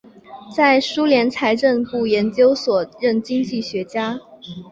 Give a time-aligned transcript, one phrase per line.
[0.57, 4.19] 在苏联财政部研究所任经济学家。